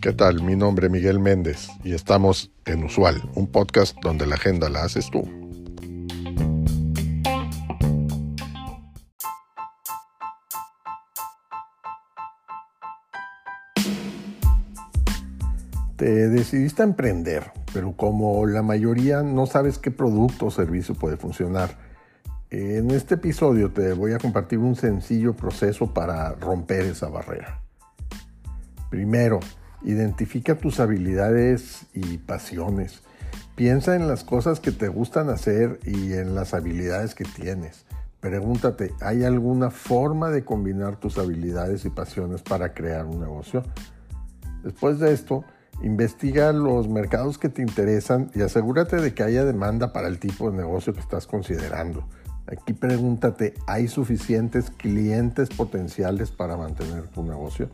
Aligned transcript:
¿Qué 0.00 0.12
tal? 0.12 0.42
Mi 0.42 0.54
nombre 0.54 0.86
es 0.86 0.92
Miguel 0.92 1.18
Méndez 1.18 1.68
y 1.82 1.92
estamos 1.92 2.52
en 2.64 2.84
Usual, 2.84 3.28
un 3.34 3.48
podcast 3.48 3.96
donde 4.02 4.24
la 4.24 4.36
agenda 4.36 4.68
la 4.68 4.84
haces 4.84 5.10
tú. 5.10 5.22
Te 15.96 16.28
decidiste 16.28 16.82
a 16.82 16.84
emprender, 16.84 17.50
pero 17.72 17.96
como 17.96 18.46
la 18.46 18.62
mayoría 18.62 19.22
no 19.22 19.46
sabes 19.46 19.78
qué 19.78 19.90
producto 19.90 20.46
o 20.46 20.50
servicio 20.52 20.94
puede 20.94 21.16
funcionar. 21.16 21.85
En 22.50 22.92
este 22.92 23.16
episodio 23.16 23.72
te 23.72 23.92
voy 23.92 24.12
a 24.12 24.18
compartir 24.18 24.60
un 24.60 24.76
sencillo 24.76 25.34
proceso 25.34 25.92
para 25.92 26.30
romper 26.34 26.82
esa 26.84 27.08
barrera. 27.08 27.60
Primero, 28.88 29.40
identifica 29.82 30.56
tus 30.56 30.78
habilidades 30.78 31.86
y 31.92 32.18
pasiones. 32.18 33.02
Piensa 33.56 33.96
en 33.96 34.06
las 34.06 34.22
cosas 34.22 34.60
que 34.60 34.70
te 34.70 34.86
gustan 34.86 35.28
hacer 35.28 35.80
y 35.84 36.12
en 36.12 36.36
las 36.36 36.54
habilidades 36.54 37.16
que 37.16 37.24
tienes. 37.24 37.84
Pregúntate, 38.20 38.92
¿hay 39.00 39.24
alguna 39.24 39.70
forma 39.70 40.30
de 40.30 40.44
combinar 40.44 41.00
tus 41.00 41.18
habilidades 41.18 41.84
y 41.84 41.90
pasiones 41.90 42.42
para 42.42 42.74
crear 42.74 43.06
un 43.06 43.18
negocio? 43.18 43.64
Después 44.62 45.00
de 45.00 45.12
esto, 45.12 45.44
Investiga 45.82 46.52
los 46.52 46.88
mercados 46.88 47.36
que 47.36 47.50
te 47.50 47.60
interesan 47.60 48.30
y 48.34 48.40
asegúrate 48.40 48.96
de 48.96 49.12
que 49.12 49.22
haya 49.22 49.44
demanda 49.44 49.92
para 49.92 50.08
el 50.08 50.18
tipo 50.18 50.50
de 50.50 50.56
negocio 50.56 50.94
que 50.94 51.00
estás 51.00 51.26
considerando. 51.26 52.08
Aquí 52.46 52.74
pregúntate, 52.74 53.54
¿hay 53.66 53.88
suficientes 53.88 54.70
clientes 54.70 55.48
potenciales 55.48 56.30
para 56.30 56.56
mantener 56.56 57.08
tu 57.08 57.24
negocio? 57.24 57.70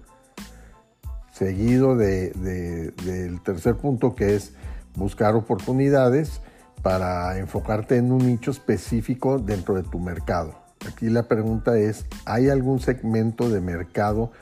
Seguido 1.30 1.96
del 1.96 3.40
tercer 3.44 3.76
punto 3.76 4.14
que 4.14 4.34
es 4.34 4.54
buscar 4.96 5.34
oportunidades 5.34 6.40
para 6.82 7.38
enfocarte 7.38 7.96
en 7.96 8.12
un 8.12 8.26
nicho 8.26 8.50
específico 8.50 9.38
dentro 9.38 9.74
de 9.74 9.82
tu 9.82 9.98
mercado. 9.98 10.54
Aquí 10.90 11.10
la 11.10 11.28
pregunta 11.28 11.78
es, 11.78 12.06
¿hay 12.24 12.48
algún 12.48 12.80
segmento 12.80 13.48
de 13.48 13.60
mercado 13.60 14.32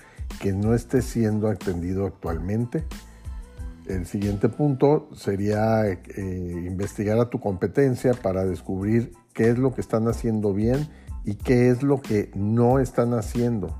que 0.40 0.52
no 0.52 0.74
esté 0.74 1.02
siendo 1.02 1.48
atendido 1.48 2.06
actualmente? 2.06 2.84
El 3.90 4.06
siguiente 4.06 4.48
punto 4.48 5.08
sería 5.16 5.84
eh, 5.90 6.64
investigar 6.64 7.18
a 7.18 7.28
tu 7.28 7.40
competencia 7.40 8.14
para 8.14 8.44
descubrir 8.44 9.12
qué 9.34 9.48
es 9.48 9.58
lo 9.58 9.74
que 9.74 9.80
están 9.80 10.06
haciendo 10.06 10.54
bien 10.54 10.88
y 11.24 11.34
qué 11.34 11.70
es 11.70 11.82
lo 11.82 12.00
que 12.00 12.30
no 12.36 12.78
están 12.78 13.14
haciendo. 13.14 13.76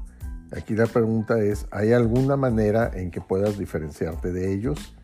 Aquí 0.51 0.75
la 0.75 0.87
pregunta 0.87 1.39
es, 1.39 1.67
¿hay 1.71 1.93
alguna 1.93 2.37
manera 2.37 2.91
en 2.93 3.13
que 3.13 3.21
puedas 3.21 3.57
diferenciarte 3.57 4.33
de 4.33 4.53
ellos? 4.53 4.97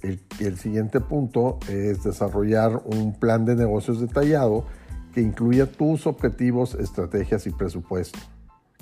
El, 0.00 0.20
el 0.40 0.58
siguiente 0.58 1.00
punto 1.00 1.60
es 1.68 2.02
desarrollar 2.02 2.82
un 2.86 3.14
plan 3.16 3.44
de 3.44 3.54
negocios 3.54 4.00
detallado 4.00 4.66
que 5.14 5.20
incluya 5.20 5.70
tus 5.70 6.08
objetivos, 6.08 6.74
estrategias 6.74 7.46
y 7.46 7.50
presupuesto. 7.50 8.18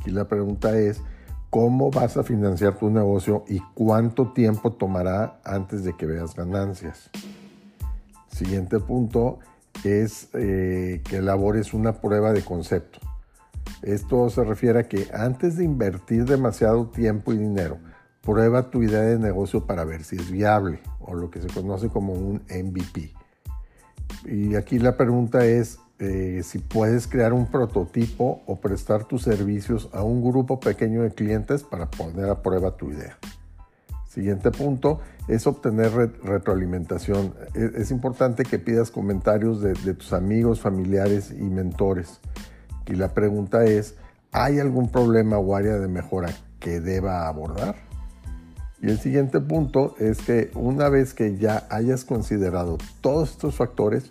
Aquí 0.00 0.10
la 0.10 0.26
pregunta 0.26 0.78
es, 0.78 1.02
cómo 1.52 1.90
vas 1.90 2.16
a 2.16 2.22
financiar 2.22 2.78
tu 2.78 2.88
negocio 2.88 3.44
y 3.46 3.60
cuánto 3.74 4.32
tiempo 4.32 4.72
tomará 4.72 5.38
antes 5.44 5.84
de 5.84 5.94
que 5.94 6.06
veas 6.06 6.34
ganancias. 6.34 7.10
Siguiente 8.28 8.80
punto 8.80 9.38
es 9.84 10.30
eh, 10.32 11.02
que 11.04 11.18
elabores 11.18 11.74
una 11.74 12.00
prueba 12.00 12.32
de 12.32 12.40
concepto. 12.42 13.00
Esto 13.82 14.30
se 14.30 14.42
refiere 14.44 14.78
a 14.78 14.88
que 14.88 15.10
antes 15.12 15.58
de 15.58 15.64
invertir 15.64 16.24
demasiado 16.24 16.86
tiempo 16.86 17.34
y 17.34 17.36
dinero, 17.36 17.76
prueba 18.22 18.70
tu 18.70 18.82
idea 18.82 19.02
de 19.02 19.18
negocio 19.18 19.66
para 19.66 19.84
ver 19.84 20.04
si 20.04 20.16
es 20.16 20.30
viable 20.30 20.80
o 21.00 21.12
lo 21.12 21.30
que 21.30 21.42
se 21.42 21.48
conoce 21.48 21.90
como 21.90 22.14
un 22.14 22.42
MVP. 22.48 23.12
Y 24.24 24.54
aquí 24.54 24.78
la 24.78 24.96
pregunta 24.96 25.44
es, 25.44 25.78
eh, 25.98 26.42
si 26.44 26.58
puedes 26.58 27.06
crear 27.06 27.32
un 27.32 27.46
prototipo 27.46 28.42
o 28.46 28.60
prestar 28.60 29.04
tus 29.04 29.22
servicios 29.22 29.88
a 29.92 30.02
un 30.02 30.22
grupo 30.22 30.58
pequeño 30.58 31.02
de 31.02 31.12
clientes 31.12 31.62
para 31.62 31.90
poner 31.90 32.28
a 32.28 32.42
prueba 32.42 32.76
tu 32.76 32.90
idea. 32.90 33.18
Siguiente 34.08 34.50
punto 34.50 35.00
es 35.28 35.46
obtener 35.46 35.92
retroalimentación. 36.22 37.34
Es, 37.54 37.74
es, 37.74 37.90
importante 37.90 38.42
que 38.42 38.58
pidas 38.58 38.90
comentarios 38.90 39.62
de, 39.62 39.72
de 39.72 39.94
tus 39.94 40.12
amigos, 40.12 40.60
familiares 40.60 41.30
y 41.30 41.44
mentores. 41.44 42.20
Y 42.86 42.94
la 42.94 43.14
pregunta 43.14 43.64
es, 43.64 43.94
¿hay 44.32 44.58
algún 44.58 44.90
problema 44.90 45.38
o 45.38 45.56
área 45.56 45.78
de 45.78 45.88
mejora 45.88 46.30
que 46.58 46.80
deba 46.80 47.26
abordar? 47.26 47.76
Y 48.82 48.90
el 48.90 48.98
siguiente 48.98 49.40
punto 49.40 49.94
es 50.00 50.18
que 50.18 50.50
una 50.54 50.88
vez 50.88 51.14
que 51.14 51.38
ya 51.38 51.66
hayas 51.70 52.04
considerado 52.04 52.78
todos 53.00 53.30
estos 53.30 53.54
factores, 53.54 54.06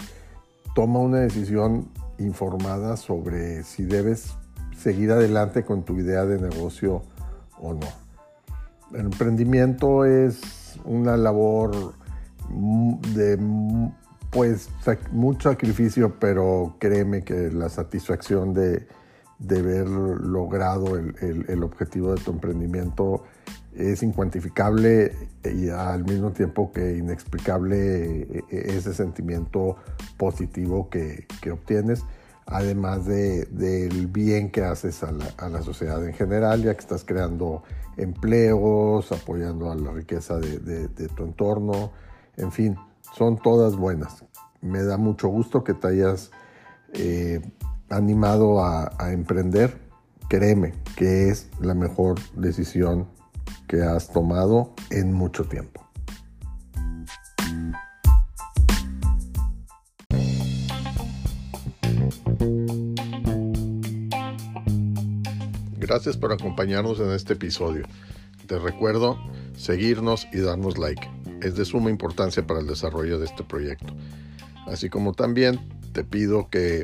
toma 0.76 1.00
una 1.00 1.20
decisión 1.20 1.90
informada 2.18 2.98
sobre 2.98 3.64
si 3.64 3.84
debes 3.84 4.34
seguir 4.78 5.12
adelante 5.12 5.64
con 5.64 5.84
tu 5.84 5.98
idea 5.98 6.26
de 6.26 6.40
negocio 6.40 7.04
o 7.60 7.74
no. 7.74 7.88
El 8.94 9.06
emprendimiento 9.06 10.06
es 10.06 10.80
una 10.86 11.18
labor 11.18 11.94
de 13.14 13.38
pues 14.32 14.70
mucho 15.12 15.50
sacrificio, 15.50 16.16
pero 16.20 16.76
créeme 16.80 17.24
que 17.24 17.52
la 17.52 17.70
satisfacción 17.70 18.54
de, 18.54 18.88
de 19.42 19.60
haber 19.60 19.88
logrado 19.88 20.98
el, 20.98 21.46
el 21.48 21.64
objetivo 21.64 22.14
de 22.16 22.22
tu 22.22 22.32
emprendimiento 22.32 23.24
es 23.76 24.04
incuantificable 24.04 25.16
y 25.44 25.70
al 25.70 26.04
mismo 26.04 26.32
tiempo 26.32 26.72
que 26.72 26.98
inexplicable 26.98 28.22
eh, 28.22 28.44
ese 28.50 28.94
sentimiento 28.94 29.78
positivo 30.18 30.90
que, 30.90 31.26
obtienes, 31.52 32.04
además 32.46 33.06
del 33.06 34.08
bien 34.08 34.52
que 34.52 34.64
haces 34.64 35.04
a 35.04 35.12
la, 35.12 35.62
sociedad 35.62 36.06
en 36.06 36.14
general, 36.14 36.64
ya 36.64 36.74
que 36.74 36.82
estás 36.82 37.06
creando 37.06 37.64
empleos, 37.98 39.12
apoyando 39.12 39.72
a 39.72 39.76
la 39.76 39.92
riqueza 39.92 40.38
de, 40.38 40.88
tu 41.16 41.24
entorno, 41.24 41.92
en 42.38 42.52
fin, 42.52 42.76
son 43.16 43.38
todas 43.38 43.76
buenas. 43.76 44.26
Me 44.62 44.84
da 44.84 44.98
mucho 44.98 45.30
gusto 45.30 45.64
que 45.64 45.74
te 45.74 45.88
hayas 45.88 46.32
eh, 46.94 47.42
animado 47.92 48.64
a 48.64 49.12
emprender. 49.12 49.78
Créeme 50.30 50.74
que 50.96 51.30
es 51.30 51.50
la 51.60 51.74
mejor 51.74 52.20
decisión 52.36 53.08
que 53.68 53.84
has 53.84 54.12
tomado 54.12 54.74
en 54.90 55.14
mucho 55.14 55.46
tiempo. 55.46 55.82
Gracias 65.92 66.16
por 66.16 66.32
acompañarnos 66.32 67.02
en 67.02 67.12
este 67.12 67.34
episodio. 67.34 67.84
Te 68.48 68.58
recuerdo 68.58 69.18
seguirnos 69.58 70.26
y 70.32 70.40
darnos 70.40 70.78
like. 70.78 71.02
Es 71.42 71.56
de 71.56 71.66
suma 71.66 71.90
importancia 71.90 72.48
para 72.48 72.62
el 72.62 72.68
desarrollo 72.68 73.20
de 73.20 73.26
este 73.26 73.44
proyecto. 73.44 73.94
Así 74.68 74.90
como 74.90 75.12
también 75.12 75.60
te 75.92 76.06
pido 76.06 76.50
que 76.50 76.84